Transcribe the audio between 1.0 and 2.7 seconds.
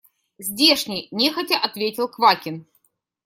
нехотя ответил Квакин.